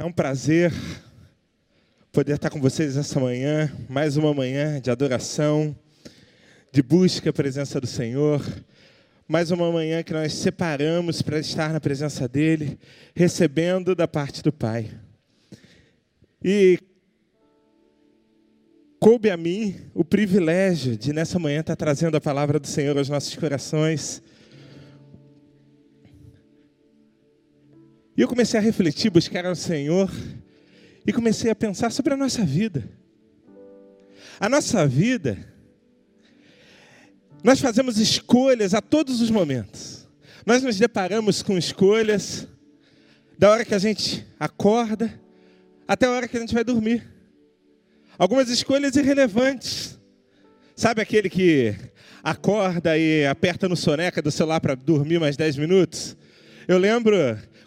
[0.00, 0.72] É um prazer
[2.12, 5.76] poder estar com vocês essa manhã, mais uma manhã de adoração,
[6.70, 8.40] de busca a presença do Senhor,
[9.26, 12.78] mais uma manhã que nós separamos para estar na presença dEle,
[13.12, 14.88] recebendo da parte do Pai.
[16.44, 16.78] E
[19.00, 23.08] coube a mim o privilégio de, nessa manhã, estar trazendo a palavra do Senhor aos
[23.08, 24.22] nossos corações.
[28.18, 30.10] E eu comecei a refletir, buscar ao Senhor
[31.06, 32.82] e comecei a pensar sobre a nossa vida.
[34.40, 35.38] A nossa vida,
[37.44, 40.08] nós fazemos escolhas a todos os momentos.
[40.44, 42.48] Nós nos deparamos com escolhas
[43.38, 45.14] da hora que a gente acorda
[45.86, 47.06] até a hora que a gente vai dormir.
[48.18, 49.96] Algumas escolhas irrelevantes.
[50.74, 51.72] Sabe aquele que
[52.20, 56.16] acorda e aperta no soneca do celular para dormir mais 10 minutos?
[56.66, 57.16] Eu lembro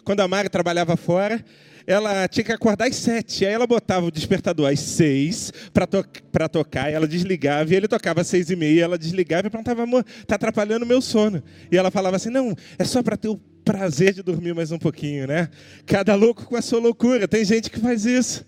[0.04, 1.44] quando a Mari trabalhava fora,
[1.86, 3.44] ela tinha que acordar às sete.
[3.44, 6.04] Aí ela botava o despertador às seis para to
[6.50, 10.04] tocar, ela desligava, e ele tocava às seis e meia, ela desligava e perguntava, amor,
[10.20, 11.42] está atrapalhando o meu sono.
[11.70, 14.78] E ela falava assim, não, é só para ter o prazer de dormir mais um
[14.78, 15.48] pouquinho, né?
[15.86, 17.28] Cada louco com a sua loucura.
[17.28, 18.44] Tem gente que faz isso.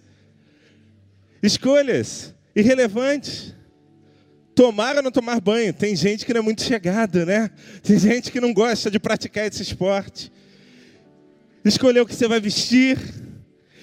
[1.43, 3.55] Escolhas irrelevantes.
[4.55, 5.73] Tomar ou não tomar banho.
[5.73, 7.51] Tem gente que não é muito chegada, né?
[7.83, 10.31] Tem gente que não gosta de praticar esse esporte
[11.65, 12.99] escolher o que você vai vestir,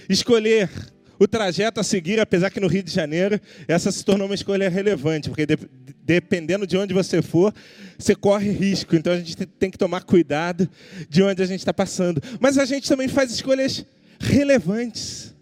[0.07, 0.69] escolher
[1.17, 4.69] o trajeto a seguir, apesar que no Rio de Janeiro essa se tornou uma escolha
[4.69, 5.57] relevante, porque de,
[6.03, 7.53] dependendo de onde você for,
[7.97, 8.95] você corre risco.
[8.95, 10.67] Então a gente tem que tomar cuidado
[11.07, 12.21] de onde a gente está passando.
[12.39, 13.85] Mas a gente também faz escolhas
[14.19, 15.35] relevantes: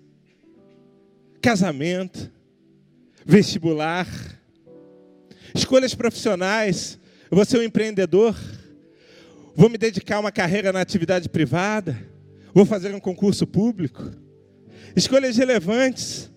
[1.41, 2.29] casamento,
[3.25, 4.07] vestibular,
[5.55, 6.99] escolhas profissionais.
[7.31, 8.35] Eu vou ser um empreendedor.
[9.55, 12.08] Vou me dedicar a uma carreira na atividade privada
[12.53, 14.11] Vou fazer um concurso público?
[14.95, 16.29] Escolhas relevantes.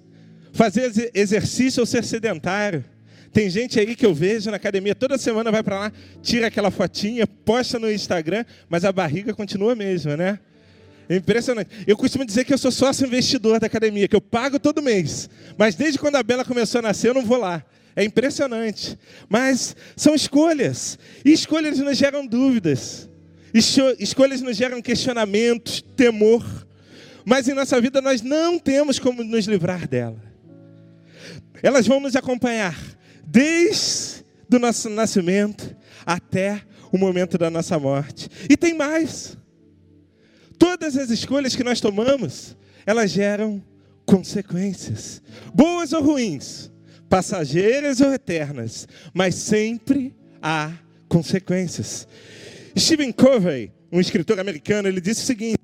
[0.53, 2.85] Fazer exercício ou ser sedentário.
[3.33, 6.71] Tem gente aí que eu vejo na academia, toda semana vai para lá, tira aquela
[6.71, 10.39] fotinha, posta no Instagram, mas a barriga continua a mesma, né?
[11.09, 11.71] É impressionante.
[11.87, 15.31] Eu costumo dizer que eu sou sócio investidor da academia, que eu pago todo mês.
[15.57, 17.65] Mas desde quando a Bela começou a nascer, eu não vou lá.
[17.97, 18.99] É impressionante.
[19.29, 20.99] Mas são escolhas.
[21.25, 23.09] E escolhas nos geram dúvidas.
[23.55, 26.45] Escolhas nos geram questionamentos, temor,
[27.25, 30.23] mas em nossa vida nós não temos como nos livrar dela.
[31.63, 32.77] Elas vão nos acompanhar
[33.27, 38.29] desde o nosso nascimento até o momento da nossa morte.
[38.51, 39.37] E tem mais.
[40.59, 43.63] Todas as escolhas que nós tomamos, elas geram
[44.05, 45.23] consequências,
[45.55, 46.71] boas ou ruins,
[47.09, 50.73] passageiras ou eternas, mas sempre há
[51.09, 52.07] consequências.
[52.79, 55.59] Stephen Covey, um escritor americano, ele disse o seguinte: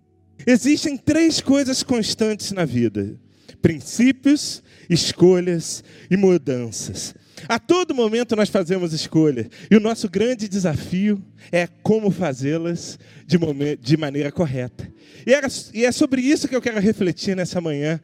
[0.47, 3.19] existem três coisas constantes na vida:
[3.63, 7.15] princípios, escolhas e mudanças.
[7.49, 13.39] A todo momento nós fazemos escolhas, e o nosso grande desafio é como fazê-las de,
[13.81, 14.93] de, maneira correta.
[15.27, 18.01] E, era, e é sobre isso que eu quero refletir nessa manhã: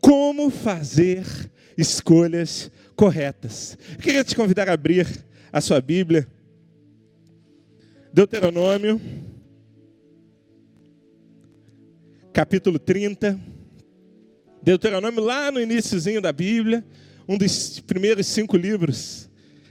[0.00, 1.24] como fazer
[1.76, 3.76] escolhas corretas.
[3.92, 5.08] Eu queria te convidar a abrir
[5.52, 6.28] a sua Bíblia
[8.14, 9.00] Deuteronômio,
[12.32, 13.40] capítulo 30.
[14.62, 16.86] Deuteronômio, lá no iníciozinho da Bíblia,
[17.28, 19.28] um dos primeiros cinco livros,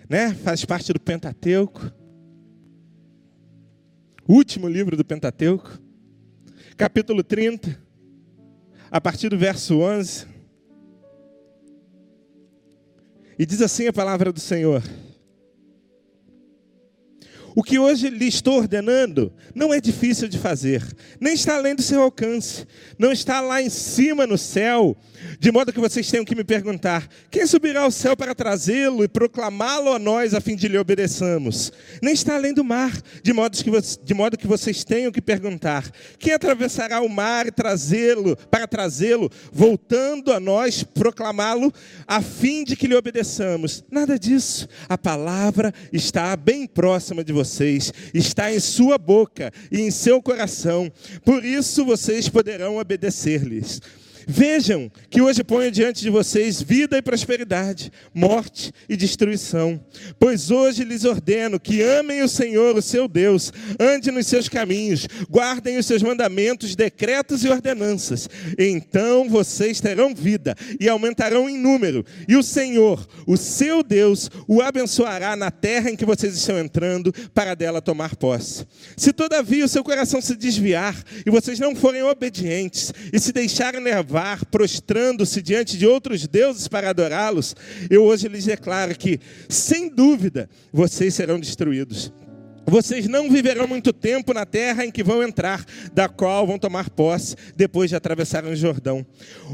[0.10, 0.34] né?
[0.34, 1.90] Faz parte do Pentateuco.
[4.28, 5.80] Último livro do Pentateuco.
[6.76, 7.82] Capítulo 30,
[8.92, 10.28] a partir do verso 11.
[13.40, 14.84] E diz assim a palavra do Senhor:
[17.56, 20.84] o que hoje lhe estou ordenando não é difícil de fazer,
[21.20, 22.66] nem está além do seu alcance,
[22.98, 24.98] não está lá em cima no céu,
[25.40, 29.08] de modo que vocês tenham que me perguntar: quem subirá ao céu para trazê-lo e
[29.08, 31.72] proclamá-lo a nós a fim de lhe obedeçamos?
[32.02, 32.92] Nem está além do mar,
[33.22, 33.72] de modo que,
[34.04, 39.30] de modo que vocês tenham que perguntar: quem atravessará o mar e trazê-lo para trazê-lo,
[39.52, 41.72] voltando a nós proclamá-lo
[42.08, 43.84] a fim de que lhe obedeçamos?
[43.92, 44.68] Nada disso.
[44.90, 50.22] A palavra está bem próxima de vocês vocês está em sua boca e em seu
[50.22, 50.92] coração,
[51.26, 53.82] por isso vocês poderão obedecer-lhes.
[54.28, 59.84] Vejam que hoje ponho diante de vocês vida e prosperidade, morte e destruição.
[60.20, 65.08] Pois hoje lhes ordeno que amem o Senhor, o seu Deus, andem nos seus caminhos,
[65.30, 68.30] guardem os seus mandamentos, decretos e ordenanças.
[68.58, 74.62] Então vocês terão vida e aumentarão em número, e o Senhor, o seu Deus, o
[74.62, 78.66] abençoará na terra em que vocês estão entrando para dela tomar posse.
[78.96, 83.82] Se todavia o seu coração se desviar e vocês não forem obedientes e se deixarem
[83.82, 87.56] levar, curvar, prostrando-se diante de outros deuses para adorá-los,
[87.90, 89.20] eu hoje lhes declaro que,
[89.50, 92.14] sem dúvida, vocês serão destruídos.
[92.66, 96.90] Vocês não viverão muito tempo na terra em que vão entrar, da qual vão tomar
[96.92, 99.06] posse depois de atravessarem o Jordão.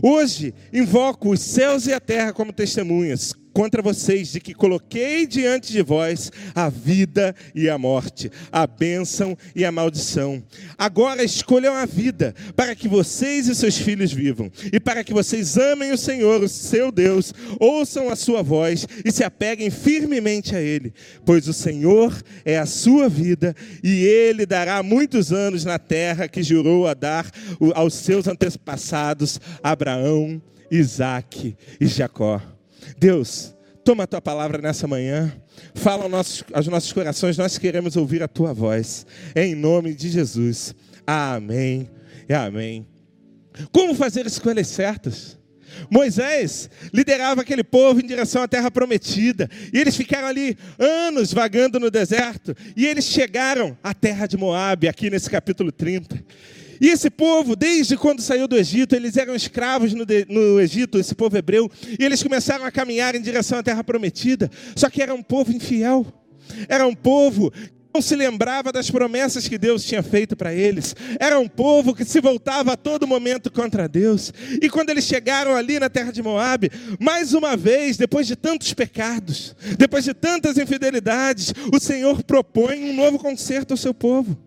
[0.04, 5.74] Hoje invoco os céus e a terra como testemunhas contra vocês de que coloquei diante
[5.74, 10.42] de vós a vida e a morte, a bênção e a maldição.
[10.78, 15.58] Agora escolham a vida, para que vocês e seus filhos vivam, e para que vocês
[15.58, 20.62] amem o Senhor, o seu Deus, ouçam a sua voz e se apeguem firmemente a
[20.62, 20.94] Ele,
[21.26, 22.16] pois o Senhor
[22.46, 23.54] é a sua vida
[23.84, 27.30] e Ele dará muitos anos na terra que jurou a dar
[27.76, 30.42] aos seus antepassados, Abraão,
[30.72, 32.42] Isaque e Jacó.
[32.98, 35.34] Deus, toma a tua palavra nessa manhã,
[35.74, 39.06] fala aos nossos, aos nossos corações, nós queremos ouvir a tua voz,
[39.36, 40.76] em nome de Jesus.
[41.06, 41.90] Amém
[42.28, 42.88] e amém.
[43.72, 45.40] Como fazer escolhas certas?
[45.90, 51.80] Moisés liderava aquele povo em direção à terra prometida, e eles ficaram ali anos vagando
[51.80, 56.24] no deserto, e eles chegaram à terra de Moabe, aqui nesse capítulo 30.
[56.80, 60.98] E esse povo, desde quando saiu do Egito, eles eram escravos no, de, no, Egito,
[60.98, 64.50] esse povo hebreu, e eles começaram a caminhar em direção à terra prometida.
[64.76, 66.06] Só que era um povo infiel,
[66.68, 70.96] era um povo que não se lembrava das promessas que Deus tinha feito para eles,
[71.20, 74.32] era um povo que se voltava a todo momento contra Deus.
[74.62, 78.74] E quando eles chegaram ali na terra de Moabe, mais uma vez, depois de tantos
[78.74, 84.38] pecados, depois de tantas infidelidades, o Senhor propõe um novo conserto ao seu povo.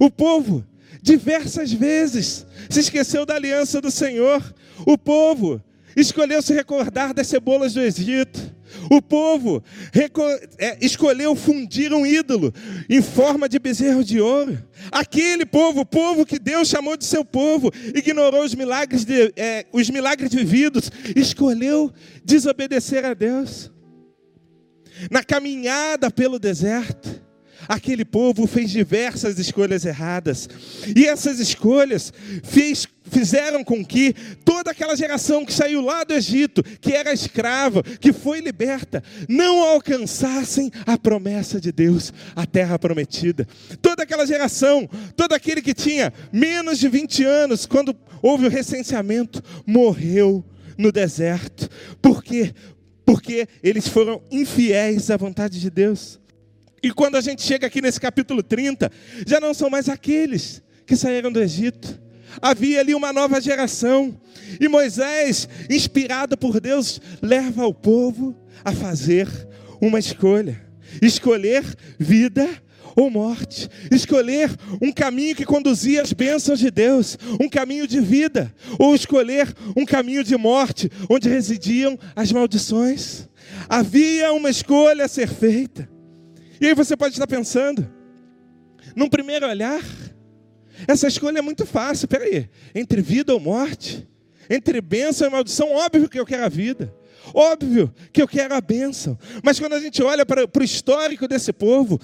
[0.00, 0.64] O povo
[1.02, 4.42] diversas vezes se esqueceu da aliança do Senhor.
[4.86, 5.62] O povo
[5.96, 8.56] escolheu se recordar das cebolas do Egito.
[8.90, 9.62] O povo
[10.58, 12.52] é, escolheu fundir um ídolo
[12.88, 14.62] em forma de bezerro de ouro.
[14.92, 19.66] Aquele povo, o povo que Deus chamou de seu povo, ignorou os milagres, de, é,
[19.72, 21.92] os milagres vividos, escolheu
[22.24, 23.70] desobedecer a Deus.
[25.10, 27.22] Na caminhada pelo deserto,
[27.68, 30.48] aquele povo fez diversas escolhas erradas.
[30.96, 32.12] E essas escolhas
[32.42, 37.82] fez, fizeram com que toda aquela geração que saiu lá do Egito, que era escrava,
[37.82, 43.46] que foi liberta, não alcançassem a promessa de Deus, a terra prometida.
[43.82, 49.42] Toda aquela geração, todo aquele que tinha menos de 20 anos, quando houve o recenseamento,
[49.66, 50.44] morreu
[50.78, 51.68] no deserto.
[52.00, 52.54] Por quê?
[53.04, 56.20] Porque eles foram infiéis à vontade de Deus.
[56.82, 58.90] E quando a gente chega aqui nesse capítulo 30,
[59.26, 62.00] já não são mais aqueles que saíram do Egito.
[62.40, 64.18] Havia ali uma nova geração.
[64.60, 69.28] E Moisés, inspirado por Deus, leva o povo a fazer
[69.80, 70.60] uma escolha:
[71.02, 71.64] escolher
[71.98, 72.48] vida
[72.94, 74.50] ou morte, escolher
[74.82, 79.84] um caminho que conduzia as bênçãos de Deus, um caminho de vida, ou escolher um
[79.84, 83.28] caminho de morte, onde residiam as maldições.
[83.68, 85.88] Havia uma escolha a ser feita.
[86.60, 87.88] E aí você pode estar pensando,
[88.94, 89.82] num primeiro olhar,
[90.86, 92.06] essa escolha é muito fácil.
[92.06, 94.06] Espera aí, entre vida ou morte,
[94.48, 96.94] entre bênção e maldição, óbvio que eu quero a vida.
[97.34, 99.18] Óbvio que eu quero a bênção.
[99.42, 102.00] Mas quando a gente olha para, para o histórico desse povo,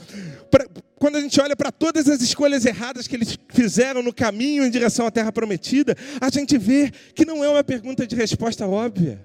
[0.50, 0.66] para,
[0.96, 4.70] quando a gente olha para todas as escolhas erradas que eles fizeram no caminho em
[4.70, 9.24] direção à terra prometida, a gente vê que não é uma pergunta de resposta óbvia.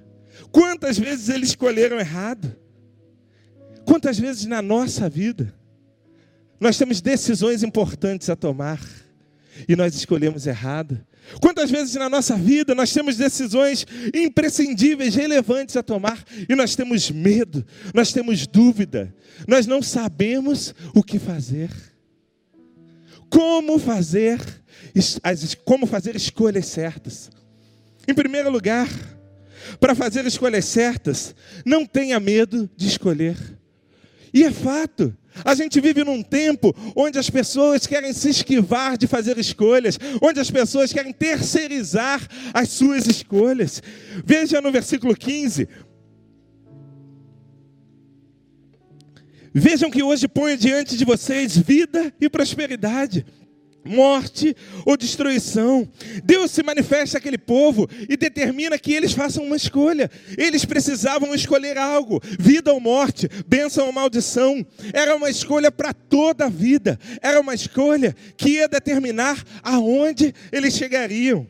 [0.52, 2.56] Quantas vezes eles escolheram errado?
[3.90, 5.52] Quantas vezes na nossa vida
[6.60, 8.80] nós temos decisões importantes a tomar
[9.68, 11.04] e nós escolhemos errado?
[11.42, 17.10] Quantas vezes na nossa vida nós temos decisões imprescindíveis, relevantes a tomar e nós temos
[17.10, 19.12] medo, nós temos dúvida,
[19.48, 21.72] nós não sabemos o que fazer?
[23.28, 24.40] Como fazer,
[25.66, 27.32] como fazer escolhas certas?
[28.08, 28.88] Em primeiro lugar,
[29.80, 31.34] para fazer escolhas certas,
[31.66, 33.59] não tenha medo de escolher.
[34.34, 35.16] E é fato.
[35.46, 40.40] A gente vive num tempo onde as pessoas querem se esquivar de fazer escolhas, onde
[40.40, 43.82] as pessoas querem terceirizar as suas escolhas.
[44.26, 45.68] Veja no versículo 15.
[49.54, 53.26] Vejam que hoje ponho diante de vocês vida e prosperidade
[53.90, 54.56] morte
[54.86, 55.90] ou destruição.
[56.24, 60.10] Deus se manifesta àquele povo e determina que eles façam uma escolha.
[60.38, 64.66] Eles precisavam escolher algo: vida ou morte, bênção ou maldição.
[64.94, 67.00] Era uma escolha para toda a vida.
[67.22, 71.48] Era uma escolha que ia determinar aonde eles chegariam.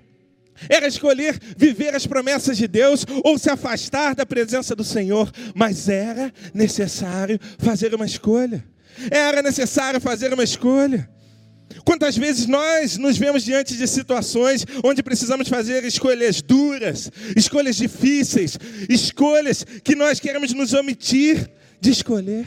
[0.68, 5.88] Era escolher viver as promessas de Deus ou se afastar da presença do Senhor, mas
[5.88, 8.64] era necessário fazer uma escolha.
[9.10, 11.10] Era necessário fazer uma escolha.
[11.86, 18.58] Quantas vezes nós nos vemos diante de situações onde precisamos fazer escolhas duras, escolhas difíceis,
[18.90, 21.50] escolhas que nós queremos nos omitir
[21.80, 22.46] de escolher.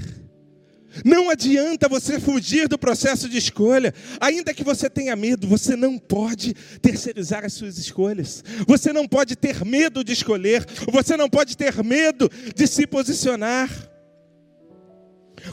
[1.05, 5.97] Não adianta você fugir do processo de escolha, ainda que você tenha medo, você não
[5.99, 6.53] pode
[6.83, 11.83] terceirizar as suas escolhas, você não pode ter medo de escolher, você não pode ter
[11.83, 13.71] medo de se posicionar.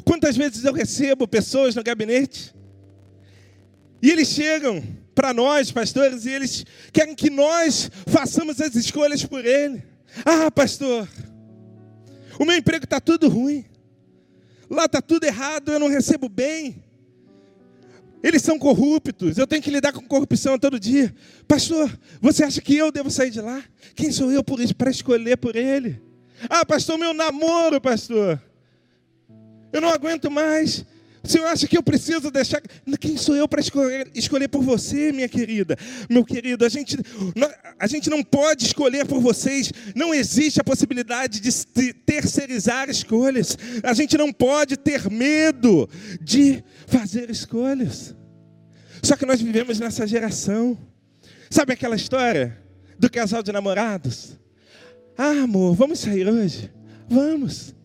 [0.04, 2.59] Quantas vezes eu recebo pessoas no gabinete
[4.02, 9.46] e eles chegam para nós, pastores, e eles querem que nós façamos as escolhas por
[9.46, 9.84] ele.
[10.26, 11.08] Ah, pastor,
[12.40, 13.66] o meu emprego está tudo ruim.
[14.70, 16.84] Lá está tudo errado, eu não recebo bem.
[18.22, 21.14] Eles são corruptos, eu tenho que lidar com corrupção todo dia.
[21.48, 21.90] Pastor,
[22.22, 23.64] você acha que eu devo sair de lá?
[23.96, 24.44] Quem sou eu
[24.78, 26.02] para escolher por ele?
[26.50, 28.42] Ah, pastor, meu namoro, pastor.
[29.72, 30.86] Eu não aguento mais.
[31.24, 32.62] O senhor acha que eu preciso deixar.
[33.00, 35.76] Quem sou eu para escolher, escolher, por você, minha querida?
[36.10, 36.98] Meu querido, a gente,
[37.78, 39.72] a gente não pode escolher por vocês.
[39.96, 43.58] Não existe a possibilidade de terceirizar escolhas.
[43.84, 45.90] A gente não pode ter medo
[46.22, 48.16] de fazer escolhas.
[49.04, 50.78] Só que nós vivemos nessa geração.
[51.50, 52.58] Sabe aquela história
[52.98, 54.38] do casal de namorados?
[55.18, 56.72] Ah, amor, vamos sair hoje?
[57.10, 57.76] Vamos.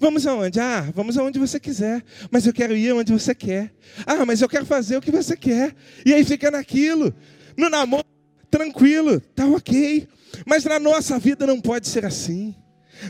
[0.00, 0.58] Vamos aonde?
[0.58, 2.02] Ah, vamos aonde você quiser.
[2.30, 3.70] Mas eu quero ir aonde você quer.
[4.06, 5.74] Ah, mas eu quero fazer o que você quer.
[6.06, 7.14] E aí fica naquilo.
[7.54, 8.06] No namoro,
[8.50, 10.08] tranquilo, tá ok.
[10.46, 12.54] Mas na nossa vida não pode ser assim.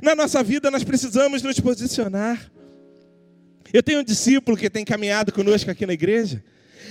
[0.02, 2.50] Na nossa vida nós precisamos nos posicionar.
[3.72, 6.42] Eu tenho um discípulo que tem caminhado conosco aqui na igreja.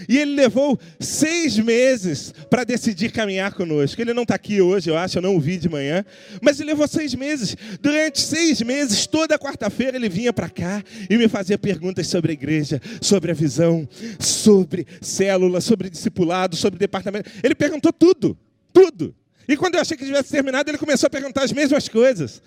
[0.07, 4.01] E ele levou seis meses para decidir caminhar conosco.
[4.01, 6.05] Ele não está aqui hoje, eu acho, eu não o vi de manhã.
[6.41, 7.55] Mas ele levou seis meses.
[7.81, 12.33] Durante seis meses, toda quarta-feira, ele vinha para cá e me fazia perguntas sobre a
[12.33, 13.87] igreja, sobre a visão,
[14.19, 17.29] sobre célula, sobre discipulado, sobre departamento.
[17.43, 18.37] Ele perguntou tudo,
[18.73, 19.15] tudo.
[19.47, 22.41] E quando eu achei que tivesse terminado, ele começou a perguntar as mesmas coisas.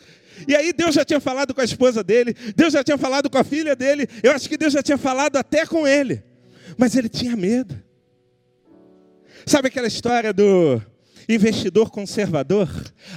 [0.46, 3.38] E aí Deus já tinha falado com a esposa dele, Deus já tinha falado com
[3.38, 6.22] a filha dele, eu acho que Deus já tinha falado até com ele
[6.76, 7.80] mas ele tinha medo.
[9.46, 10.80] Sabe aquela história do
[11.28, 12.68] investidor conservador?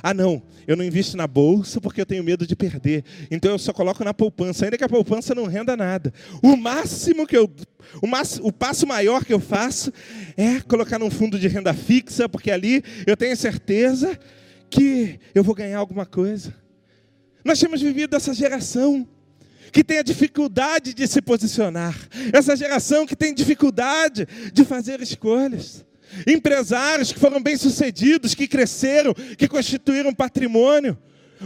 [0.02, 3.04] Ah, não, eu não invisto na bolsa porque eu tenho medo de perder.
[3.30, 6.14] Então eu só coloco na poupança, ainda que a poupança não renda nada.
[6.42, 7.52] O máximo que eu
[8.02, 9.92] o, máximo, o passo maior que eu faço
[10.36, 14.18] é colocar num fundo de renda fixa, porque ali eu tenho certeza
[14.70, 16.54] que eu vou ganhar alguma coisa.
[17.44, 19.08] Nós temos vivido essa geração
[19.76, 21.94] que tem a dificuldade de se posicionar,
[22.32, 25.84] essa geração que tem dificuldade de fazer escolhas.
[26.26, 30.98] Empresários que foram bem-sucedidos, que cresceram, que constituíram patrimônio,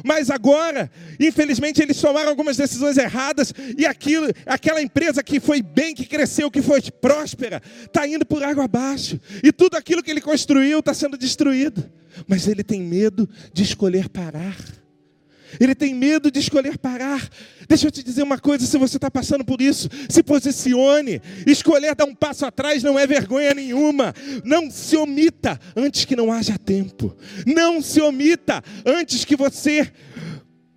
[0.05, 5.95] mas agora, infelizmente, eles tomaram algumas decisões erradas e aquilo, aquela empresa que foi bem,
[5.95, 9.19] que cresceu, que foi próspera, está indo por água abaixo.
[9.43, 11.83] E tudo aquilo que ele construiu está sendo destruído.
[12.27, 14.55] Mas ele tem medo de escolher parar.
[15.59, 17.27] Ele tem medo de escolher parar.
[17.67, 21.21] Deixa eu te dizer uma coisa: se você está passando por isso, se posicione.
[21.47, 24.13] Escolher dar um passo atrás não é vergonha nenhuma.
[24.43, 27.15] Não se omita antes que não haja tempo.
[27.45, 29.91] Não se omita antes que você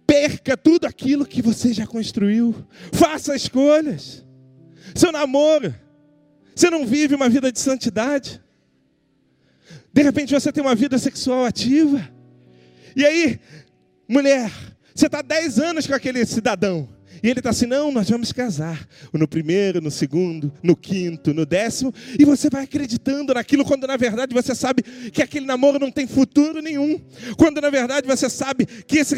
[0.06, 2.54] perca tudo aquilo que você já construiu.
[2.92, 4.24] Faça escolhas.
[4.94, 5.74] Seu namoro,
[6.54, 8.40] você não vive uma vida de santidade.
[9.92, 12.08] De repente você tem uma vida sexual ativa.
[12.94, 13.40] E aí,
[14.09, 14.50] Mulher,
[14.94, 16.88] você está 10 anos com aquele cidadão.
[17.22, 18.86] E ele está assim: não, nós vamos casar.
[19.12, 21.94] No primeiro, no segundo, no quinto, no décimo.
[22.18, 26.06] E você vai acreditando naquilo, quando na verdade você sabe que aquele namoro não tem
[26.06, 27.00] futuro nenhum.
[27.36, 29.14] Quando na verdade você sabe que esse,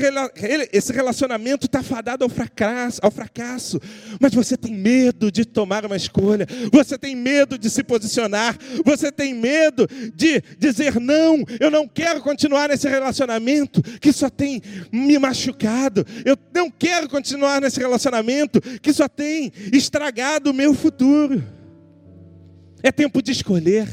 [0.73, 3.80] esse relacionamento está fadado ao fracasso, ao fracasso.
[4.20, 6.46] Mas você tem medo de tomar uma escolha.
[6.70, 8.58] Você tem medo de se posicionar.
[8.84, 14.61] Você tem medo de dizer: não, eu não quero continuar nesse relacionamento que só tem
[14.92, 16.04] me machucado.
[16.25, 21.43] Eu não quero continuar nesse relacionamento relacionamento que só tem estragado o meu futuro.
[22.83, 23.89] É tempo de escolher.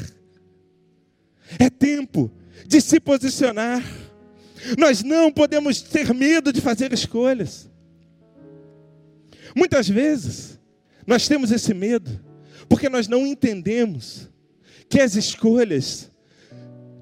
[1.58, 2.30] É tempo
[2.66, 3.82] de se posicionar.
[4.78, 7.70] Nós não podemos ter medo de fazer escolhas.
[9.56, 10.58] Muitas vezes,
[11.06, 12.20] nós temos esse medo,
[12.68, 14.28] porque nós não entendemos
[14.88, 16.10] que as escolhas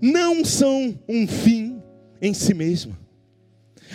[0.00, 1.82] não são um fim
[2.20, 2.96] em si mesmo.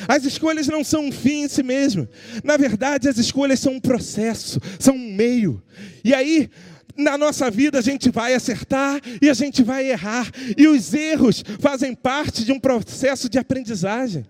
[0.08, 2.08] As escolhas não são um fim em si mesmo.
[2.44, 5.64] Na verdade, as escolhas são um processo, são um meio.
[6.04, 6.50] E aí,
[6.98, 10.30] na nossa vida, a gente vai acertar e a gente vai errar.
[10.58, 14.26] E os erros fazem parte de um processo de aprendizagem.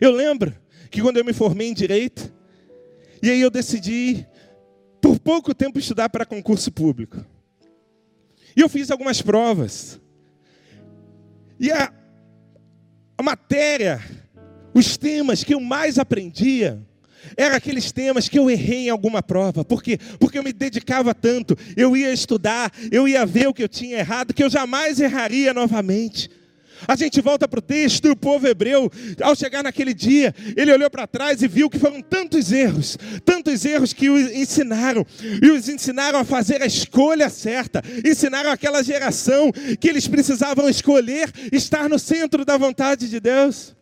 [0.00, 0.54] Eu lembro
[0.90, 2.32] que quando eu me formei em direito,
[3.22, 4.26] e aí eu decidi,
[5.00, 7.24] por pouco tempo, estudar para concurso público.
[8.56, 10.00] E eu fiz algumas provas.
[11.60, 11.92] E a,
[13.22, 14.00] matéria,
[14.78, 16.78] os temas que eu mais aprendia,
[17.36, 19.64] eram aqueles temas que eu errei em alguma prova.
[19.64, 19.98] Por quê?
[20.18, 23.98] Porque eu me dedicava tanto, eu ia estudar, eu ia ver o que eu tinha
[23.98, 26.30] errado, que eu jamais erraria novamente.
[26.86, 28.88] A gente volta para o texto e o povo hebreu,
[29.20, 33.64] ao chegar naquele dia, ele olhou para trás e viu que foram tantos erros, tantos
[33.64, 35.04] erros que os ensinaram,
[35.42, 41.32] e os ensinaram a fazer a escolha certa, ensinaram aquela geração que eles precisavam escolher
[41.50, 43.76] estar no centro da vontade de Deus.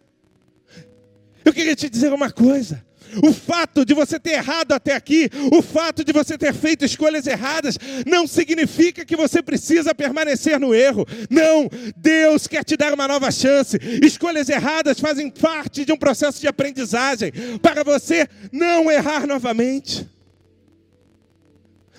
[1.46, 2.84] Eu queria te dizer uma coisa:
[3.22, 7.24] o fato de você ter errado até aqui, o fato de você ter feito escolhas
[7.24, 11.06] erradas, não significa que você precisa permanecer no erro.
[11.30, 13.78] Não, Deus quer te dar uma nova chance.
[14.02, 17.30] Escolhas erradas fazem parte de um processo de aprendizagem
[17.62, 20.04] para você não errar novamente.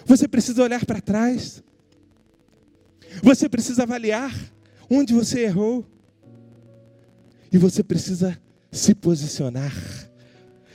[0.05, 1.63] Você precisa olhar para trás.
[3.23, 4.35] Você precisa avaliar
[4.89, 5.85] onde você errou.
[7.49, 8.37] E você precisa
[8.77, 9.73] se posicionar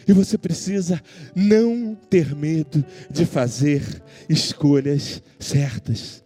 [0.06, 1.00] e você precisa
[1.34, 6.24] não ter medo de fazer escolhas certas.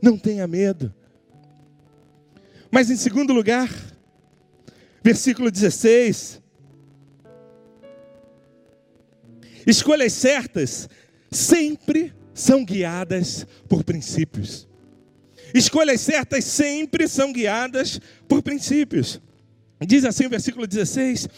[0.00, 0.92] Não tenha medo.
[2.70, 3.70] Mas em segundo lugar,
[5.02, 6.40] versículo 16.
[9.66, 10.88] Escolhas certas
[11.30, 14.68] sempre são guiadas por princípios.
[15.54, 19.20] Escolhas certas sempre são guiadas por princípios.
[19.86, 21.28] Diz assim o versículo 16: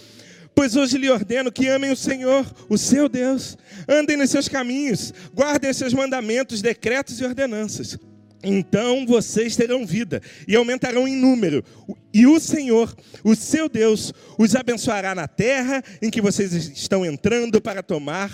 [0.54, 3.56] Pois hoje lhe ordeno que amem o Senhor, o seu Deus,
[3.88, 7.98] andem nos seus caminhos, guardem os seus mandamentos, decretos e ordenanças.
[8.42, 11.64] Então vocês terão vida e aumentarão em número,
[12.12, 17.60] e o Senhor, o seu Deus, os abençoará na terra em que vocês estão entrando
[17.60, 18.30] para tomar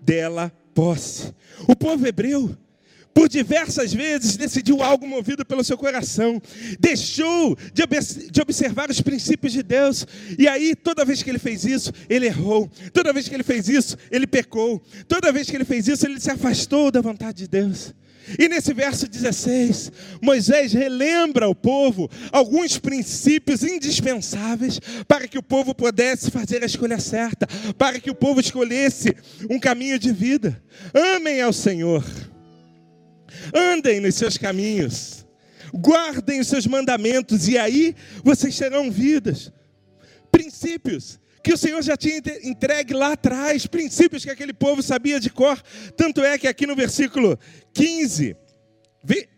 [0.00, 1.34] dela posse.
[1.68, 2.56] O povo hebreu
[3.14, 6.40] por diversas vezes decidiu algo movido pelo seu coração,
[6.78, 10.06] deixou de observar os princípios de Deus,
[10.38, 13.68] e aí, toda vez que ele fez isso, ele errou, toda vez que ele fez
[13.68, 17.48] isso, ele pecou, toda vez que ele fez isso, ele se afastou da vontade de
[17.48, 17.94] Deus.
[18.38, 19.90] E nesse verso 16,
[20.22, 27.00] Moisés relembra ao povo alguns princípios indispensáveis para que o povo pudesse fazer a escolha
[27.00, 29.16] certa, para que o povo escolhesse
[29.48, 30.62] um caminho de vida.
[30.94, 32.04] Amem ao Senhor
[33.54, 35.26] andem nos seus caminhos,
[35.72, 39.52] guardem os seus mandamentos, e aí vocês terão vidas.
[40.30, 45.30] Princípios que o Senhor já tinha entregue lá atrás, princípios que aquele povo sabia de
[45.30, 45.60] cor.
[45.96, 47.38] Tanto é que aqui no versículo
[47.72, 48.36] 15,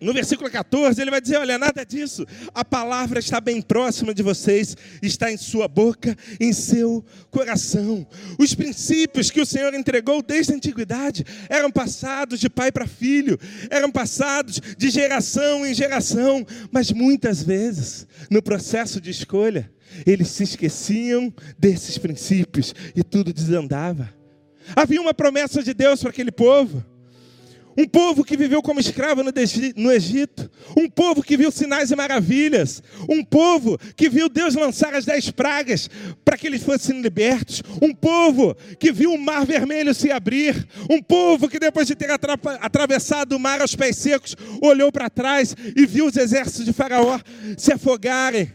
[0.01, 2.27] no versículo 14, ele vai dizer: Olha, nada disso.
[2.53, 8.07] A palavra está bem próxima de vocês, está em sua boca, em seu coração.
[8.39, 13.39] Os princípios que o Senhor entregou desde a antiguidade eram passados de pai para filho,
[13.71, 19.71] eram passados de geração em geração, mas muitas vezes, no processo de escolha,
[20.05, 24.13] eles se esqueciam desses princípios e tudo desandava.
[24.75, 26.85] Havia uma promessa de Deus para aquele povo.
[27.77, 30.51] Um povo que viveu como escravo no Egito.
[30.77, 32.83] Um povo que viu sinais e maravilhas.
[33.09, 35.89] Um povo que viu Deus lançar as dez pragas
[36.25, 37.63] para que eles fossem libertos.
[37.81, 40.67] Um povo que viu o mar vermelho se abrir.
[40.91, 45.57] Um povo que depois de ter atravessado o mar aos pés secos, olhou para trás
[45.77, 47.19] e viu os exércitos de Faraó
[47.57, 48.53] se afogarem.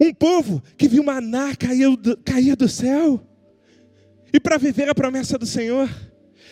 [0.00, 3.20] Um povo que viu maná cair do, céu.
[4.32, 5.90] E para viver a promessa do Senhor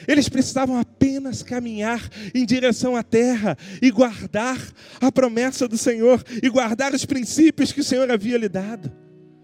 [0.07, 4.59] eles precisavam apenas caminhar em direção à terra e guardar
[5.01, 8.91] a promessa do Senhor e guardar os princípios que o Senhor havia lhe dado.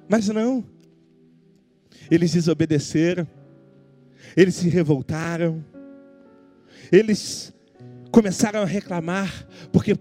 [0.08, 0.64] Mas não.
[2.10, 3.26] Eles desobedeceram.
[4.36, 5.64] Eles se revoltaram.
[6.90, 7.52] Eles
[8.10, 9.96] começaram a reclamar porque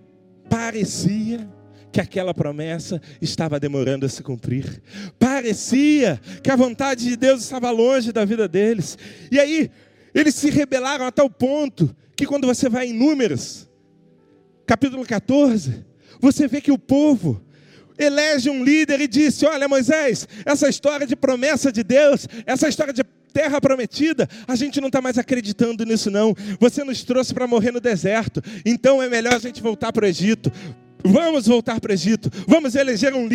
[0.49, 1.49] parecia
[1.91, 4.81] que aquela promessa estava demorando a se cumprir.
[5.17, 8.97] Parecia que a vontade de Deus estava longe da vida deles.
[9.31, 9.71] E aí,
[10.15, 13.69] eles se rebelaram a tal ponto que quando você vai em Números,
[14.65, 15.85] capítulo 14,
[16.21, 17.43] você vê que o povo
[17.97, 22.93] elege um líder e disse: Olha, Moisés, essa história de promessa de Deus, essa história
[22.93, 26.33] de terra prometida, a gente não está mais acreditando nisso, não.
[26.57, 30.07] Você nos trouxe para morrer no deserto, então é melhor a gente voltar para o
[30.07, 30.49] Egito.
[31.03, 33.27] Vamos voltar para o Egito, vamos eleger um,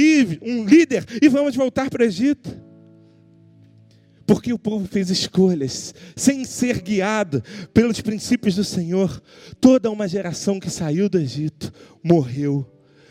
[0.42, 2.69] um líder e vamos voltar para o Egito.
[4.30, 7.42] Porque o povo fez escolhas sem ser guiado
[7.74, 9.20] pelos princípios do Senhor.
[9.60, 12.64] Toda uma geração que saiu do Egito morreu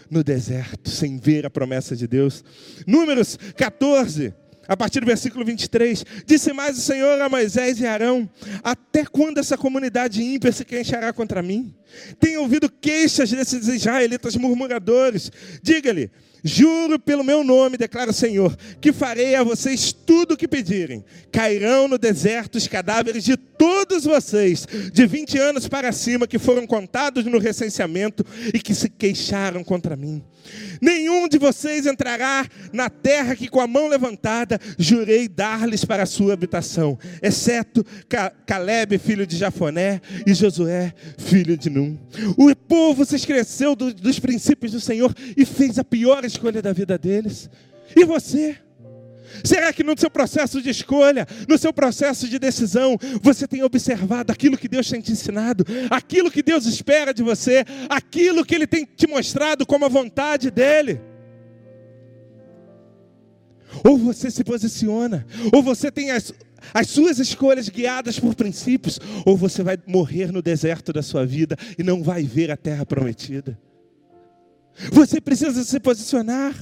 [0.10, 2.42] no deserto sem ver a promessa de Deus.
[2.88, 4.34] Números 14,
[4.66, 8.30] a partir do versículo 23, disse mais o Senhor a Moisés e Arão:
[8.64, 11.76] Até quando essa comunidade ímpia se queixará contra mim?
[12.18, 15.30] Tenho ouvido queixas desses israelitas murmuradores.
[15.62, 16.10] Diga-lhe:
[16.44, 21.04] Juro pelo meu nome, declara o Senhor, que farei a vocês tudo o que pedirem.
[21.32, 26.66] Cairão no deserto os cadáveres de todos vocês, de 20 anos para cima, que foram
[26.66, 30.24] contados no recenseamento e que se queixaram contra mim.
[30.82, 36.06] Nenhum de vocês entrará na terra que com a mão levantada jurei dar-lhes para a
[36.06, 37.86] sua habitação, exceto
[38.46, 41.98] Caleb, filho de Jafoné, e Josué, filho de Num.
[42.38, 46.72] O povo se esqueceu do, dos princípios do Senhor e fez a pior escolha da
[46.72, 47.50] vida deles.
[47.96, 48.58] E você?
[49.44, 54.32] Será que no seu processo de escolha, no seu processo de decisão, você tem observado
[54.32, 58.68] aquilo que Deus tem te ensinado, aquilo que Deus espera de você, aquilo que Ele
[58.68, 61.00] tem te mostrado como a vontade dEle?
[63.84, 66.34] Ou você se posiciona, ou você tem as,
[66.74, 71.56] as suas escolhas guiadas por princípios, ou você vai morrer no deserto da sua vida
[71.78, 73.58] e não vai ver a terra prometida.
[74.92, 76.56] Você precisa se posicionar.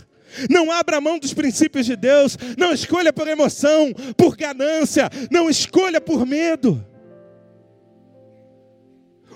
[0.49, 2.37] Não abra mão dos princípios de Deus.
[2.57, 5.09] Não escolha por emoção, por ganância.
[5.31, 6.83] Não escolha por medo.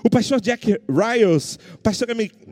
[0.04, 2.08] O pastor Jack Riles, pastor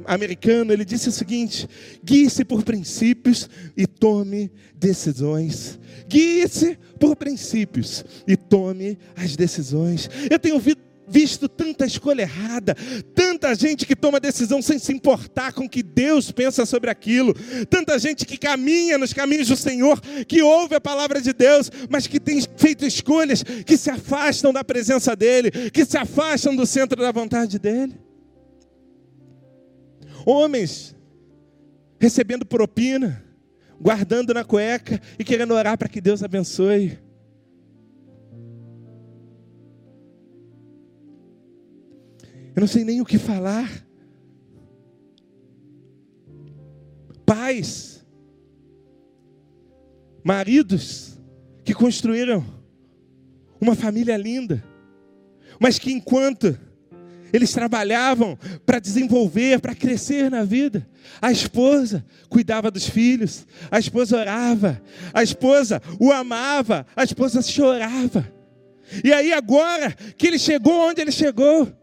[0.07, 1.69] americano, ele disse o seguinte:
[2.05, 5.79] guie-se por princípios e tome decisões.
[6.09, 10.09] Guie-se por princípios e tome as decisões.
[10.31, 12.77] Eu tenho ouvido visto tanta escolha errada,
[13.15, 17.35] tanta gente que toma decisão sem se importar com o que Deus pensa sobre aquilo,
[17.69, 22.07] tanta gente que caminha nos caminhos do Senhor, que ouve a palavra de Deus, mas
[22.07, 27.01] que tem feito escolhas que se afastam da presença dEle, que se afastam do centro
[27.01, 27.99] da vontade dEle.
[30.25, 30.95] Homens
[31.99, 33.25] recebendo propina,
[33.81, 37.10] guardando na cueca e querendo orar para que Deus abençoe.
[42.61, 43.71] Eu não sei nem o que falar.
[47.25, 48.05] Pais,
[50.23, 51.19] maridos
[51.65, 52.45] que construíram
[53.59, 54.63] uma família linda,
[55.59, 56.55] mas que enquanto
[57.33, 60.87] eles trabalhavam para desenvolver, para crescer na vida.
[61.19, 64.83] A esposa cuidava dos filhos, a esposa orava,
[65.15, 68.31] a esposa o amava, a esposa chorava.
[69.03, 71.80] E aí, agora que ele chegou onde ele chegou,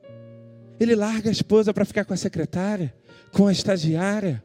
[0.80, 2.94] ele larga a esposa para ficar com a secretária,
[3.32, 4.44] com a estagiária.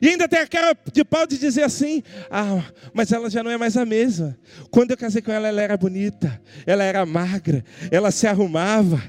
[0.00, 3.50] E ainda tem a cara de pau de dizer assim: ah, mas ela já não
[3.50, 4.36] é mais a mesma.
[4.70, 9.02] Quando eu casei com ela, ela era bonita, ela era magra, ela se arrumava.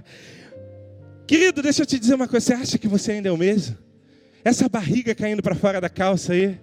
[1.28, 3.78] Querido, deixa eu te dizer uma coisa: você acha que você ainda é o mesmo?
[4.44, 6.58] Essa barriga caindo para fora da calça aí,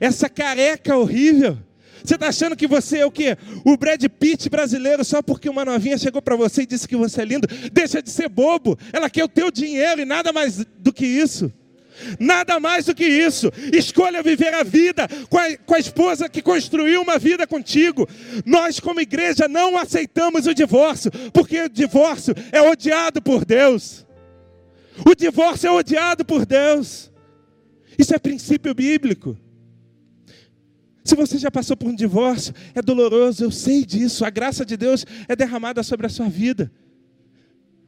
[0.00, 1.56] essa careca horrível,
[2.04, 3.36] você está achando que você é o quê?
[3.64, 7.22] O Brad Pitt brasileiro só porque uma novinha chegou para você e disse que você
[7.22, 7.48] é lindo?
[7.72, 8.78] Deixa de ser bobo.
[8.92, 11.52] Ela quer o teu dinheiro e nada mais do que isso.
[12.18, 13.50] Nada mais do que isso.
[13.72, 18.08] Escolha viver a vida com a, com a, esposa que construiu uma vida contigo.
[18.44, 24.04] Nós, como igreja, não aceitamos o divórcio, porque o divórcio é odiado por Deus.
[25.04, 27.10] O divórcio é odiado por Deus.
[27.98, 29.36] Isso é princípio bíblico.
[31.06, 34.24] Se você já passou por um divórcio, é doloroso, eu sei disso.
[34.24, 36.68] A graça de Deus é derramada sobre a sua vida.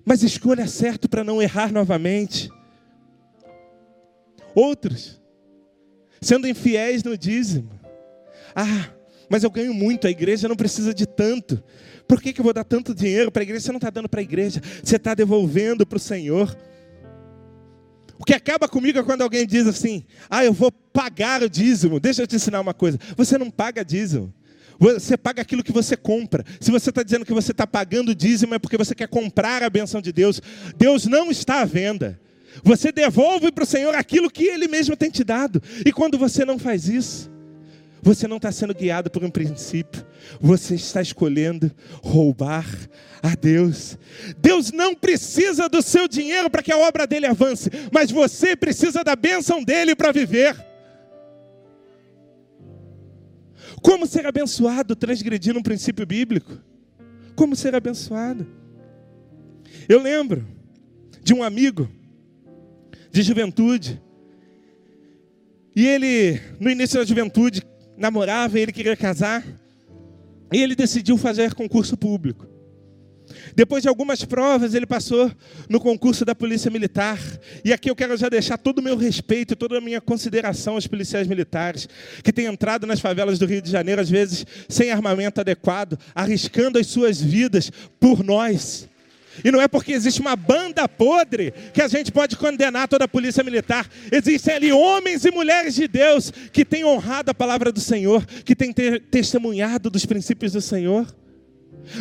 [0.05, 2.49] Mas escolha certo para não errar novamente.
[4.55, 5.21] Outros,
[6.21, 7.69] sendo infiéis no dízimo.
[8.55, 8.89] Ah,
[9.29, 11.61] mas eu ganho muito, a igreja não precisa de tanto.
[12.07, 13.65] Por que, que eu vou dar tanto dinheiro para a igreja?
[13.65, 16.57] Você não está dando para a igreja, você está devolvendo para o Senhor.
[18.19, 22.01] O que acaba comigo é quando alguém diz assim: Ah, eu vou pagar o dízimo.
[22.01, 24.35] Deixa eu te ensinar uma coisa: você não paga dízimo.
[24.81, 26.45] Você paga aquilo que você compra.
[26.61, 29.71] Se você está dizendo que você está pagando dízimo, é porque você quer comprar a
[29.71, 30.41] benção de Deus.
[30.77, 32.21] Deus não está à venda.
[32.63, 35.61] Você devolve para o Senhor aquilo que Ele mesmo tem te dado.
[35.85, 37.31] E quando você não faz isso,
[38.03, 40.05] você não está sendo guiado por um princípio,
[40.41, 41.71] você está escolhendo
[42.03, 42.67] roubar
[43.23, 43.99] a Deus.
[44.39, 49.03] Deus não precisa do seu dinheiro para que a obra dele avance, mas você precisa
[49.03, 50.57] da bênção dele para viver.
[53.83, 56.59] Como ser abençoado transgredindo um princípio bíblico?
[57.37, 58.47] Como ser abençoado?
[59.89, 60.47] Eu lembro
[61.23, 61.89] de um amigo
[63.11, 64.01] de juventude,
[65.75, 67.63] e ele, no início da juventude,
[67.99, 69.45] namorava, ele queria casar,
[70.53, 72.47] e ele decidiu fazer concurso público.
[73.55, 75.31] Depois de algumas provas, ele passou
[75.69, 77.19] no concurso da Polícia Militar.
[77.65, 80.87] E aqui eu quero já deixar todo o meu respeito, toda a minha consideração aos
[80.87, 81.89] policiais militares
[82.23, 86.79] que têm entrado nas favelas do Rio de Janeiro, às vezes sem armamento adequado, arriscando
[86.79, 88.88] as suas vidas por nós.
[89.45, 93.09] E não é porque existe uma banda podre que a gente pode condenar toda a
[93.09, 93.89] polícia militar.
[94.11, 98.55] Existem ali homens e mulheres de Deus que têm honrado a palavra do Senhor, que
[98.57, 101.07] têm testemunhado dos princípios do Senhor.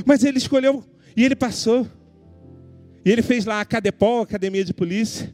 [0.05, 0.83] Mas ele escolheu
[1.15, 1.87] e ele passou.
[3.05, 5.33] E ele fez lá a Cadepol, Academia de Polícia.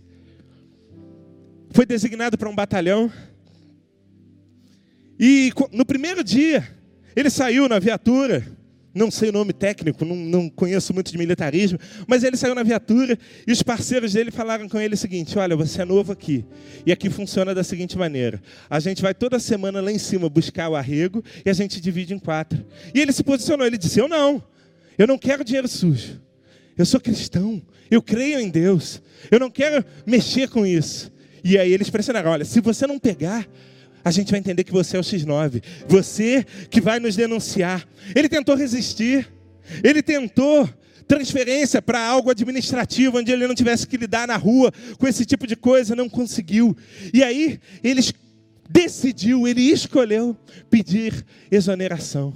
[1.72, 3.12] Foi designado para um batalhão.
[5.20, 6.68] E no primeiro dia,
[7.16, 8.46] ele saiu na viatura
[8.94, 12.62] não sei o nome técnico, não, não, conheço muito de militarismo, mas ele saiu na
[12.62, 16.46] viatura e os parceiros dele falaram com ele o seguinte: Olha, você é novo aqui,
[16.86, 20.70] e aqui funciona da seguinte maneira: a gente vai toda semana lá em cima buscar
[20.70, 22.64] o arrego e a gente divide em quatro.
[22.94, 24.44] E ele se posicionou, ele disse: Eu não,
[24.98, 26.22] eu não quero dinheiro sujo,
[26.78, 29.02] eu sou cristão, eu creio em Deus,
[29.32, 31.12] eu não quero mexer com isso.
[31.44, 33.48] E aí eles pressionaram: Olha, se você não pegar,
[34.04, 35.64] a gente vai entender que você é o X9.
[35.88, 37.88] Você que vai nos denunciar.
[38.16, 39.28] Ele tentou resistir.
[39.84, 40.70] Ele tentou
[41.08, 45.46] transferência para algo administrativo, onde ele não tivesse que lidar na rua com esse tipo
[45.46, 46.76] de coisa, não conseguiu.
[47.14, 48.02] E aí ele
[48.70, 50.36] decidiu, ele escolheu
[50.70, 52.34] pedir exoneração.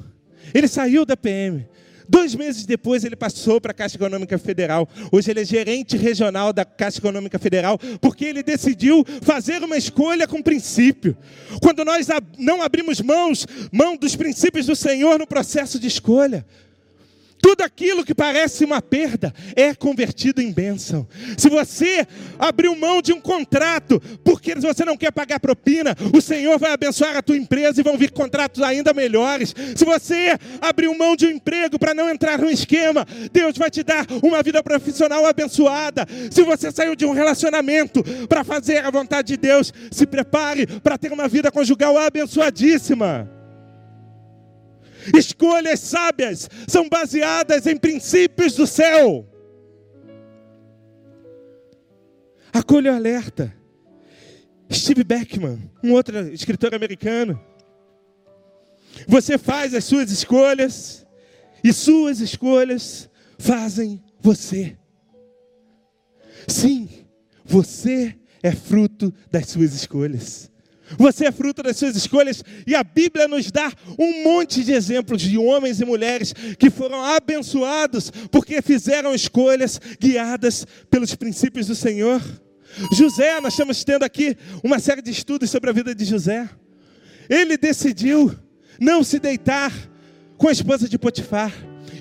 [0.54, 1.68] Ele saiu da PM.
[2.10, 4.88] Dois meses depois, ele passou para a Caixa Econômica Federal.
[5.12, 10.28] Hoje, ele é gerente regional da Caixa Econômica Federal, porque ele decidiu fazer uma escolha
[10.28, 11.18] com princípio.
[11.62, 16.46] Quando nós não abrimos mãos, mão dos princípios do Senhor no processo de escolha,
[17.42, 21.08] tudo aquilo que parece uma perda é convertido em bênção.
[21.38, 22.06] Se você
[22.38, 27.16] abriu mão de um contrato porque você não quer pagar propina, o Senhor vai abençoar
[27.16, 29.54] a tua empresa e vão vir contratos ainda melhores.
[29.76, 33.84] Se você abriu mão de um emprego para não entrar no esquema, Deus vai te
[33.84, 36.06] dar uma vida profissional abençoada.
[36.32, 40.98] Se você saiu de um relacionamento para fazer a vontade de Deus, se prepare para
[40.98, 43.37] ter uma vida conjugal abençoadíssima.
[45.16, 49.28] Escolhas sábias são baseadas em princípios do céu.
[52.52, 53.54] Acolha o alerta.
[54.72, 57.40] Steve Beckman, um outro escritor americano.
[59.08, 61.06] Você faz as suas escolhas
[61.64, 64.78] e suas escolhas fazem você.
[66.48, 66.90] Sim,
[67.46, 70.52] você é fruto das suas escolhas.
[70.98, 75.22] Você é fruto das suas escolhas e a Bíblia nos dá um monte de exemplos
[75.22, 82.22] de homens e mulheres que foram abençoados porque fizeram escolhas guiadas pelos princípios do Senhor.
[82.94, 86.50] José, nós estamos tendo aqui uma série de estudos sobre a vida de José.
[87.30, 88.34] Ele decidiu
[88.80, 89.74] não se deitar
[90.38, 91.52] com a esposa de Potifar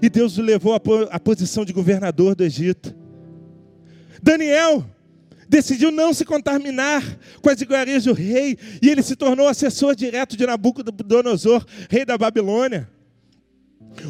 [0.01, 0.75] e Deus o levou
[1.11, 2.95] à posição de governador do Egito.
[4.23, 4.85] Daniel
[5.49, 7.03] decidiu não se contaminar
[7.41, 12.19] com as iguarias do rei, e ele se tornou assessor direto de Nabucodonosor, rei da
[12.19, 12.89] Babilônia.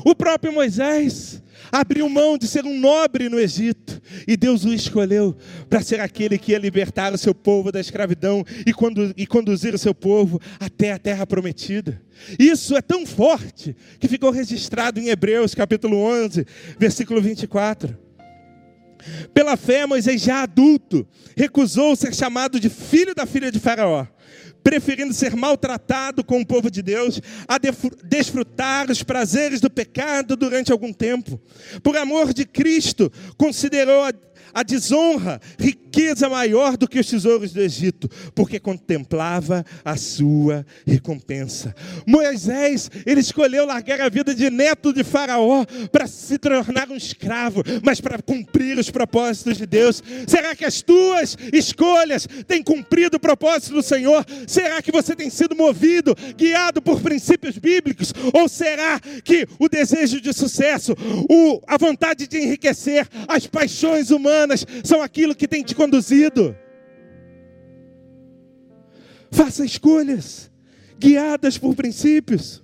[0.05, 5.37] O próprio Moisés abriu mão de ser um nobre no Egito, e Deus o escolheu
[5.69, 9.75] para ser aquele que ia libertar o seu povo da escravidão e, condu e conduzir
[9.75, 12.01] o seu povo até a terra prometida.
[12.39, 16.47] Isso é tão forte que ficou registrado em Hebreus capítulo 11,
[16.79, 18.06] versículo 24.
[19.33, 24.07] Pela fé, Moisés, já adulto, recusou ser chamado de filho da filha de Faraó,
[24.63, 27.57] preferindo ser maltratado com o povo de Deus, a
[28.05, 31.41] desfrutar os prazeres do pecado durante algum tempo.
[31.83, 34.13] Por amor de Cristo, considerou a
[34.53, 41.75] a desonra, riqueza maior do que os tesouros do Egito, porque contemplava a sua recompensa.
[42.07, 47.63] Moisés, ele escolheu largar a vida de neto de Faraó para se tornar um escravo,
[47.83, 50.03] mas para cumprir os propósitos de Deus.
[50.27, 54.25] Será que as tuas escolhas têm cumprido o propósito do Senhor?
[54.47, 58.13] Será que você tem sido movido, guiado por princípios bíblicos?
[58.33, 60.95] Ou será que o desejo de sucesso,
[61.31, 64.36] o, a vontade de enriquecer, as paixões humanas,
[64.85, 66.57] são aquilo que tem te conduzido.
[69.31, 70.51] Faça escolhas
[70.99, 72.63] guiadas por princípios.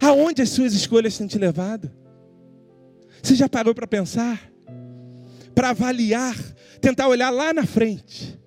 [0.00, 1.90] Aonde as suas escolhas têm te levado?
[3.22, 4.50] Você já parou para pensar?
[5.54, 6.36] Para avaliar,
[6.80, 8.38] tentar olhar lá na frente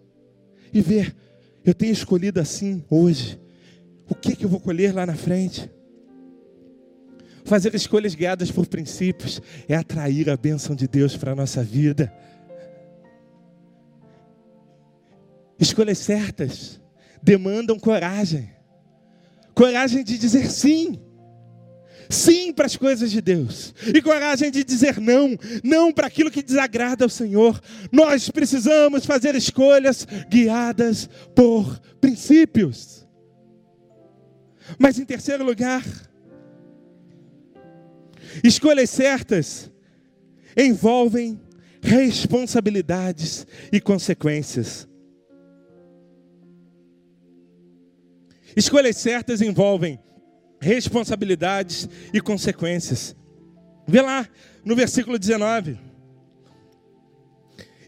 [0.74, 1.16] e ver,
[1.64, 3.40] eu tenho escolhido assim hoje.
[4.10, 5.70] O que, que eu vou colher lá na frente?
[7.46, 12.12] Fazer escolhas guiadas por princípios é atrair a bênção de Deus para a nossa vida.
[15.60, 16.82] Escolhas certas
[17.22, 18.50] demandam coragem.
[19.54, 21.00] Coragem de dizer sim.
[22.10, 26.42] sim para as coisas de Deus e coragem de dizer não, não para aquilo que
[26.42, 27.62] desagrada ao Senhor.
[27.92, 33.08] Nós precisamos fazer escolhas guiadas por princípios.
[34.80, 35.84] Mas em terceiro lugar,
[38.44, 39.72] escolhas certas
[40.58, 41.40] envolvem
[41.82, 44.88] responsabilidades e consequências.
[48.56, 50.00] Escolhas certas envolvem
[50.62, 53.16] responsabilidades e consequências.
[53.88, 54.28] Vê lá
[54.64, 55.78] no versículo 19.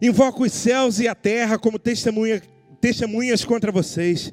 [0.02, 2.42] Invoco os céus e a terra como testemunha,
[2.80, 4.32] testemunhas contra vocês,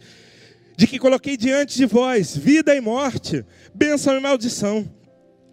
[0.76, 4.86] de que coloquei diante de vós vida e morte, bênção e maldição.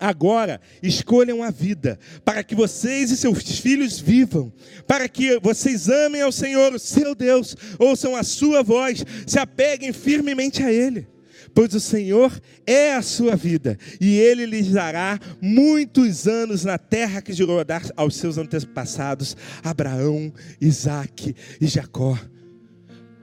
[0.02, 4.52] Agora, escolham a vida, para que vocês e seus filhos vivam,
[4.88, 10.64] para que vocês amem ao Senhor, seu Deus, ouçam a sua voz, se apeguem firmemente
[10.64, 11.08] a Ele
[11.54, 17.22] pois o Senhor é a sua vida, e Ele lhes dará muitos anos na terra
[17.22, 22.18] que jurou dar aos seus antepassados, Abraão, Isaque e Jacó.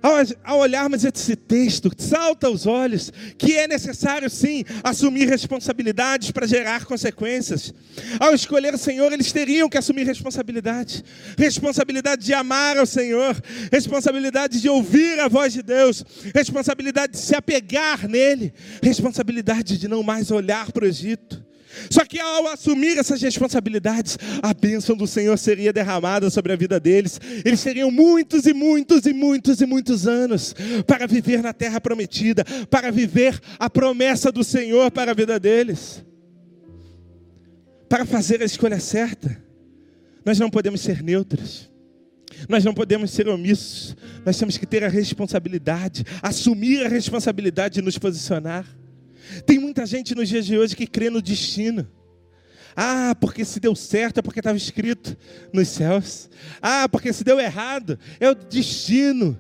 [0.03, 6.85] Ao, olharmos esse texto, salta aos olhos que é necessário sim assumir responsabilidades para gerar
[6.85, 7.75] consequências.
[8.21, 11.05] Ao escolher o Senhor, eles teriam que assumir responsabilidade
[11.37, 13.37] responsabilidade de amar ao Senhor,
[13.73, 20.03] responsabilidade de ouvir a voz de Deus, responsabilidade de se apegar nele, responsabilidade de não
[20.03, 21.48] mais olhar para o Egito.
[21.91, 26.79] Só que ao assumir essas responsabilidades, a bênção do Senhor seria derramada sobre a vida
[26.79, 27.21] deles.
[27.45, 30.55] Eles teriam muitos e muitos e muitos e muitos anos
[30.87, 36.05] para viver na terra prometida, para viver a promessa do Senhor para a vida deles.
[37.89, 39.43] Para fazer a escolha certa,
[40.25, 41.71] nós não podemos ser neutros.
[42.49, 47.83] Nós não podemos ser omissos, nós temos que ter a responsabilidade, assumir a responsabilidade de
[47.83, 48.65] nos posicionar.
[49.47, 51.89] Tem muita gente nos dias de hoje que crê no destino.
[52.77, 55.17] Ah, porque se deu certo é porque estava escrito
[55.53, 56.31] nos céus.
[56.63, 59.39] Ah, porque se deu errado é o destino.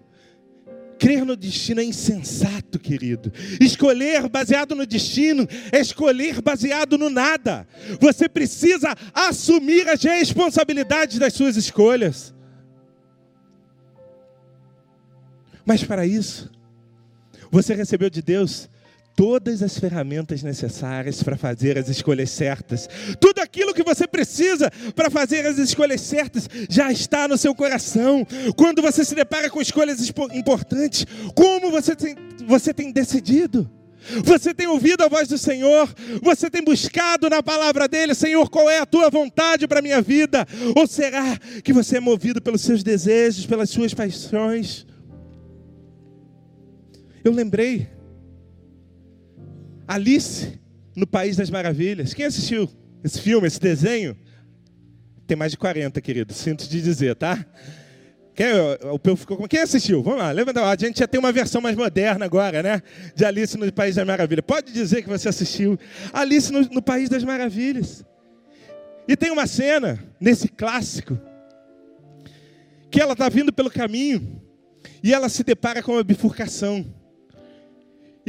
[0.98, 3.33] Crer no destino é insensato, querido.
[3.61, 7.68] Escolher baseado no destino é escolher baseado no nada.
[8.01, 12.35] Você precisa assumir as responsabilidades das suas escolhas.
[15.64, 16.51] Mas para isso,
[17.51, 18.68] você recebeu de Deus
[19.18, 22.88] todas as ferramentas necessárias para fazer as escolhas certas.
[23.18, 28.24] Tudo aquilo que você precisa para fazer as escolhas certas já está no seu coração.
[28.57, 31.04] Quando você se depara com escolhas importantes,
[31.35, 32.14] como você tem,
[32.46, 33.68] você tem decidido?
[34.22, 35.92] Você tem ouvido a voz do Senhor?
[36.22, 40.00] Você tem buscado na palavra dele, Senhor, qual é a tua vontade para a minha
[40.00, 40.46] vida?
[40.76, 44.87] Ou será que você é movido pelos seus desejos, pelas suas paixões?
[47.24, 47.98] Eu lembrei
[49.88, 50.61] Alice
[50.94, 52.12] no País das Maravilhas.
[52.12, 52.68] Quem assistiu
[53.03, 54.14] esse filme, esse desenho?
[55.27, 56.35] Tem mais de 40, querido.
[56.35, 57.42] Sinto de dizer, tá?
[58.35, 58.48] Quem,
[58.92, 60.03] o povo ficou Quem assistiu?
[60.03, 62.83] Vamos lá, levanta A gente já tem uma versão mais moderna agora, né?
[63.14, 64.44] De Alice no País das Maravilhas.
[64.46, 65.79] Pode dizer que você assistiu
[66.12, 68.05] Alice no, no País das Maravilhas.
[69.09, 71.18] E tem uma cena nesse clássico
[72.90, 74.42] que ela está vindo pelo caminho
[75.03, 76.87] e ela se depara com uma bifurcação.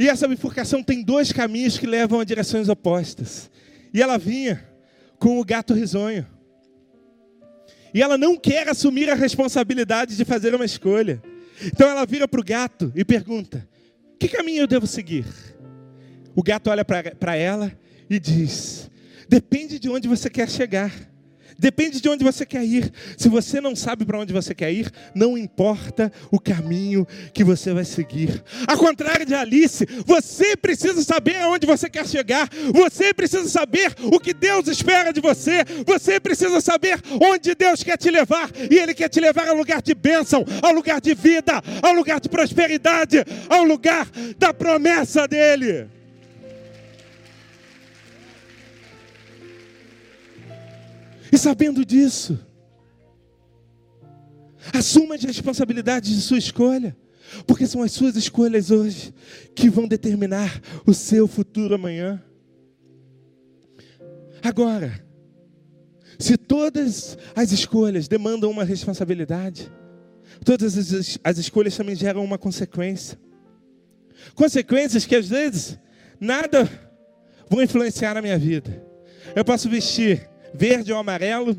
[0.00, 3.50] E essa bifurcação tem dois caminhos que levam a direções opostas.
[3.92, 4.66] E ela vinha
[5.18, 6.26] com o gato risonho.
[7.92, 11.22] E ela não quer assumir a responsabilidade de fazer uma escolha.
[11.62, 13.68] Então ela vira para o gato e pergunta:
[14.18, 15.26] Que caminho eu devo seguir?
[16.34, 17.70] O gato olha para ela
[18.08, 18.90] e diz:
[19.28, 21.09] Depende de onde você quer chegar.
[21.60, 22.90] Depende de onde você quer ir.
[23.18, 27.74] Se você não sabe para onde você quer ir, não importa o caminho que você
[27.74, 28.42] vai seguir.
[28.66, 32.48] Ao contrário de Alice, você precisa saber aonde você quer chegar.
[32.72, 35.62] Você precisa saber o que Deus espera de você.
[35.86, 38.50] Você precisa saber onde Deus quer te levar.
[38.70, 42.20] E Ele quer te levar ao lugar de bênção, ao lugar de vida, ao lugar
[42.20, 45.99] de prosperidade, ao lugar da promessa dEle.
[51.32, 52.38] E sabendo disso,
[54.72, 56.96] assuma as responsabilidades de sua escolha,
[57.46, 59.14] porque são as suas escolhas hoje
[59.54, 62.22] que vão determinar o seu futuro amanhã.
[64.42, 65.04] Agora,
[66.18, 69.70] se todas as escolhas demandam uma responsabilidade,
[70.44, 73.18] todas as, as escolhas também geram uma consequência.
[74.34, 75.78] Consequências que às vezes
[76.18, 76.68] nada
[77.48, 78.84] vão influenciar na minha vida.
[79.34, 81.56] Eu posso vestir verde ou amarelo,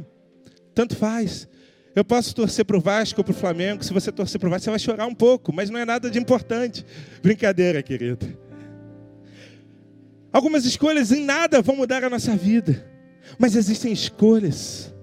[0.74, 1.48] tanto faz.
[1.96, 3.84] Eu posso torcer para o Vasco ou para o Flamengo.
[3.84, 6.10] Se você torcer para o Vasco, você vai chorar um pouco, mas não é nada
[6.10, 6.86] de importante.
[7.22, 8.26] Brincadeira, querido.
[10.32, 12.88] Algumas escolhas em nada vão mudar a nossa vida,
[13.38, 14.94] mas existem escolhas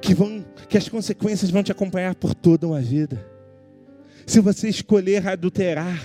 [0.00, 3.26] que vão, que as consequências vão te acompanhar por toda uma vida.
[4.24, 6.00] Se você escolher adulterar,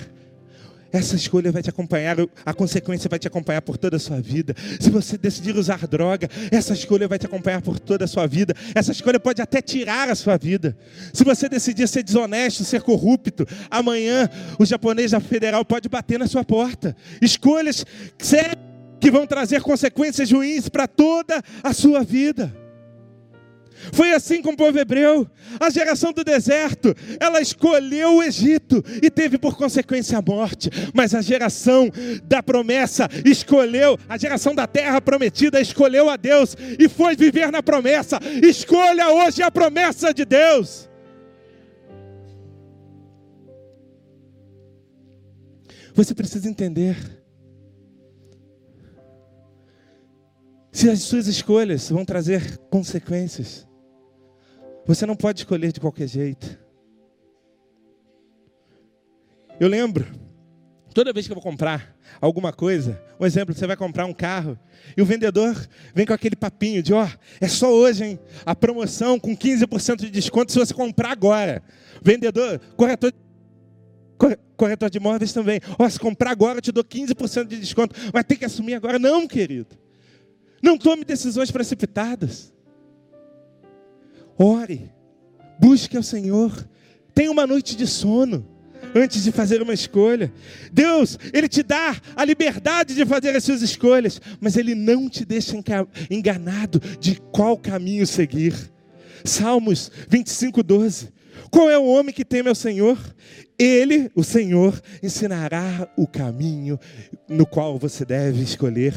[0.91, 4.55] essa escolha vai te acompanhar, a consequência vai te acompanhar por toda a sua vida.
[4.79, 8.53] Se você decidir usar droga, essa escolha vai te acompanhar por toda a sua vida.
[8.73, 10.75] Essa escolha pode até tirar a sua vida.
[11.13, 16.27] Se você decidir ser desonesto, ser corrupto, amanhã o japonês da federal pode bater na
[16.27, 16.95] sua porta.
[17.21, 17.85] Escolhas
[18.99, 22.53] que vão trazer consequências ruins para toda a sua vida.
[23.93, 25.27] Foi assim com o povo hebreu.
[25.59, 30.69] A geração do deserto, ela escolheu o Egito e teve por consequência a morte.
[30.93, 31.89] Mas a geração
[32.23, 37.63] da promessa escolheu, a geração da terra prometida escolheu a Deus e foi viver na
[37.63, 38.19] promessa.
[38.43, 40.89] Escolha hoje a promessa de Deus.
[45.93, 46.95] Você precisa entender.
[50.71, 53.68] Se as suas escolhas vão trazer consequências.
[54.89, 56.57] Você não pode escolher de qualquer jeito.
[59.59, 60.03] Eu lembro,
[60.95, 64.57] toda vez que eu vou comprar alguma coisa, um exemplo, você vai comprar um carro
[64.97, 65.55] e o vendedor
[65.93, 68.19] vem com aquele papinho de, ó, oh, é só hoje, hein?
[68.43, 71.61] A promoção com 15% de desconto se você comprar agora.
[72.01, 73.13] Vendedor, corretor
[74.57, 75.61] corretor de imóveis também.
[75.77, 78.73] Ó, oh, se comprar agora eu te dou 15% de desconto, mas tem que assumir
[78.73, 78.97] agora.
[78.97, 79.77] Não, querido.
[80.63, 82.51] Não tome decisões precipitadas.
[84.41, 84.89] Ore,
[85.59, 86.65] busque ao Senhor,
[87.13, 88.47] tenha uma noite de sono
[88.95, 90.31] antes de fazer uma escolha.
[90.71, 95.25] Deus, Ele te dá a liberdade de fazer as suas escolhas, mas Ele não te
[95.25, 95.55] deixa
[96.09, 98.55] enganado de qual caminho seguir.
[99.25, 101.09] Salmos 25, 12.
[101.51, 102.97] Qual é o homem que teme ao Senhor?
[103.57, 106.79] Ele, o Senhor, ensinará o caminho
[107.27, 108.93] no qual você deve escolher.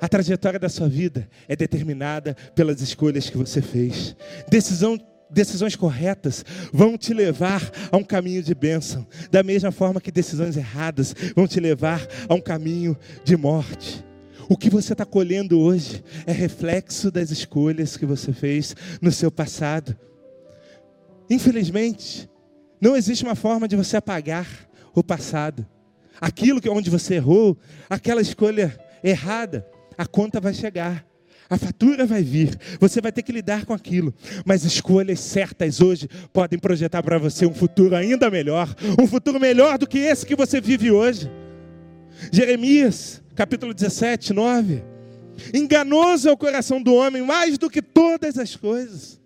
[0.00, 4.14] A trajetória da sua vida é determinada pelas escolhas que você fez.
[4.48, 4.98] Decisão,
[5.30, 10.56] decisões corretas vão te levar a um caminho de bênção, da mesma forma que decisões
[10.56, 14.04] erradas vão te levar a um caminho de morte.
[14.48, 19.30] O que você está colhendo hoje é reflexo das escolhas que você fez no seu
[19.30, 19.96] passado.
[21.28, 22.30] Infelizmente,
[22.80, 24.46] não existe uma forma de você apagar
[24.94, 25.66] o passado.
[26.20, 27.58] Aquilo que onde você errou,
[27.90, 29.66] aquela escolha errada,
[29.96, 31.06] a conta vai chegar.
[31.48, 34.12] A fatura vai vir, você vai ter que lidar com aquilo,
[34.44, 39.78] mas escolhas certas hoje podem projetar para você um futuro ainda melhor, um futuro melhor
[39.78, 41.30] do que esse que você vive hoje.
[42.32, 44.82] Jeremias, capítulo 17, 9.
[45.54, 49.20] Enganoso é o coração do homem mais do que todas as coisas.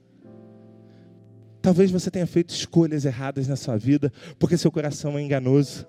[1.62, 5.86] Talvez você tenha feito escolhas erradas na sua vida, porque seu coração é enganoso.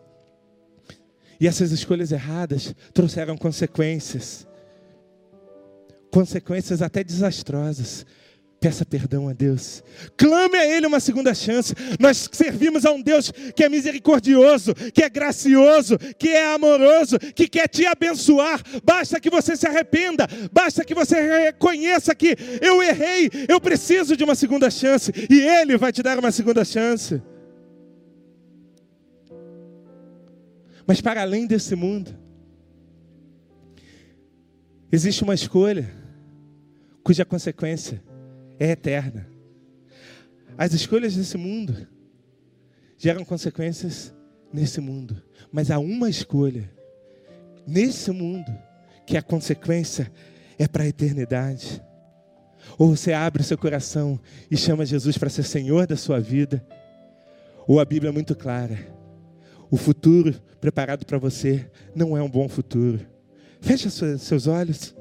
[1.40, 4.48] E essas escolhas erradas trouxeram consequências
[6.12, 8.06] consequências até desastrosas.
[8.62, 9.84] Peça perdão a Deus.
[10.16, 11.74] Clame a Ele uma segunda chance.
[12.00, 17.48] Nós servimos a um Deus que é misericordioso, que é gracioso, que é amoroso, que
[17.48, 18.62] quer te abençoar.
[18.84, 20.28] Basta que você se arrependa.
[20.52, 25.12] Basta que você reconheça que eu errei, eu preciso de uma segunda chance.
[25.28, 27.20] E Ele vai te dar uma segunda chance.
[30.86, 32.16] Mas para além desse mundo,
[34.92, 36.01] existe uma escolha
[37.04, 38.02] cuja consequência
[38.60, 39.28] é eterna.
[40.58, 41.88] As escolhas desse mundo
[42.98, 44.14] geram consequências
[44.54, 45.22] nesse mundo,
[45.52, 46.70] mas há uma escolha
[47.66, 48.52] nesse mundo
[49.06, 50.12] que a consequência
[50.60, 51.82] é para a eternidade.
[52.78, 56.66] Ou você abre o seu coração e chama Jesus para ser Senhor da sua vida,
[57.68, 58.78] ou a Bíblia é muito clara.
[59.70, 63.00] O futuro preparado para você não é um bom futuro.
[63.62, 64.94] Feche seus olhos.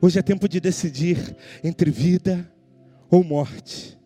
[0.00, 2.50] Hoje é tempo de decidir entre vida
[3.10, 3.98] ou morte.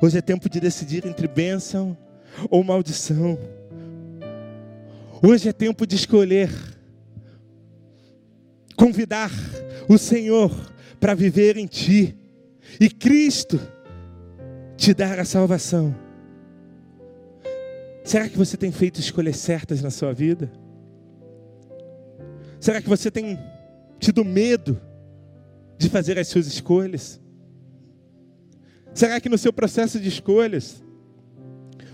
[0.00, 1.96] Hoje é tempo de decidir entre bênção
[2.50, 3.38] ou maldição.
[5.22, 6.50] Hoje é tempo de escolher
[8.76, 9.30] convidar
[9.88, 10.50] o Senhor
[10.98, 12.16] para viver em ti
[12.80, 13.60] e Cristo
[14.76, 15.94] te dar a salvação.
[18.04, 20.50] Será que você tem feito escolhas certas na sua vida?
[22.58, 23.38] Será que você tem
[24.00, 24.80] tido medo
[25.82, 27.20] de fazer as suas escolhas?
[28.94, 30.82] Será que no seu processo de escolhas,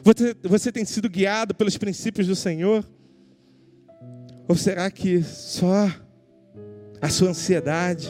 [0.03, 2.85] você, você tem sido guiado pelos princípios do Senhor?
[4.49, 5.91] Ou será que só
[7.01, 8.09] a sua ansiedade,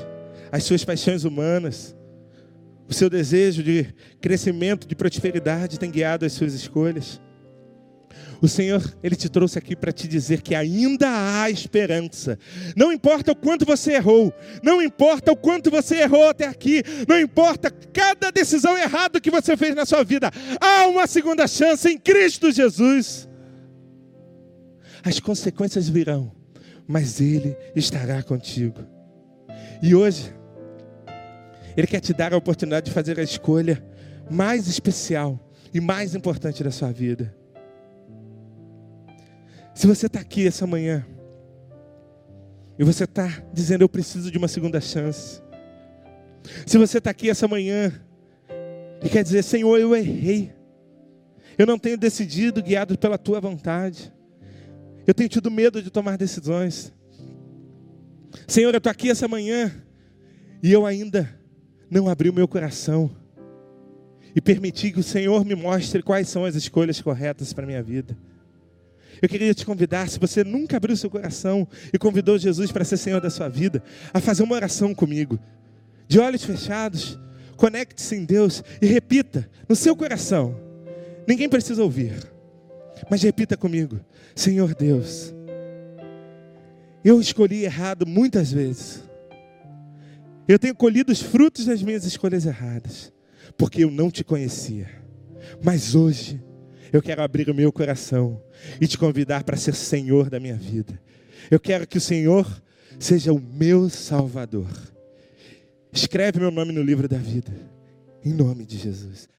[0.51, 1.97] as suas paixões humanas,
[2.89, 3.87] o seu desejo de
[4.21, 7.21] crescimento, de prosperidade tem guiado as suas escolhas?
[8.41, 12.39] O Senhor, Ele te trouxe aqui para te dizer que ainda há esperança.
[12.77, 14.33] Não importa o quanto você errou,
[14.63, 19.57] não importa o quanto você errou até aqui, não importa cada decisão errada que você
[19.57, 20.31] fez na sua vida,
[20.61, 23.29] há uma segunda chance em Cristo Jesus.
[25.03, 26.33] As consequências virão,
[26.87, 28.85] mas Ele estará contigo.
[29.83, 30.33] E hoje,
[31.77, 33.85] Ele quer te dar a oportunidade de fazer a escolha
[34.31, 35.41] mais especial
[35.75, 37.35] e mais importante da sua vida.
[39.79, 41.07] Se você está aqui essa manhã
[42.77, 45.41] e você está dizendo eu preciso de uma segunda chance.
[46.67, 47.93] Se você está aqui essa manhã
[49.01, 50.53] e quer dizer, Senhor, eu errei.
[51.57, 54.13] Eu não tenho decidido guiado pela tua vontade.
[55.07, 56.93] Eu tenho tido medo de tomar decisões.
[58.49, 59.73] Senhor, eu estou aqui essa manhã
[60.61, 61.33] e eu ainda
[61.89, 63.09] não abri o meu coração
[64.35, 68.19] e permiti que o Senhor me mostre quais são as escolhas corretas para minha vida.
[69.21, 72.97] Eu queria te convidar, se você nunca abriu seu coração e convidou Jesus para ser
[72.97, 75.39] Senhor da sua vida, a fazer uma oração comigo.
[76.07, 77.19] De olhos fechados,
[77.57, 80.59] conecte-se em Deus e repita no seu coração.
[81.27, 82.15] Ninguém precisa ouvir,
[83.11, 84.01] mas repita comigo:
[84.35, 85.35] Senhor Deus,
[87.05, 89.03] eu escolhi errado muitas vezes.
[90.47, 93.13] Eu tenho colhido os frutos das minhas escolhas erradas,
[93.59, 94.89] porque eu não te conhecia.
[95.63, 96.43] Mas hoje,
[96.93, 98.43] eu quero abrir o meu coração
[98.81, 101.01] e te convidar para ser Senhor da minha vida.
[101.51, 102.47] Eu quero que o Senhor
[102.99, 104.69] seja o meu Salvador.
[105.93, 107.53] Escreve meu nome no livro da vida,
[108.25, 109.29] em nome de Jesus.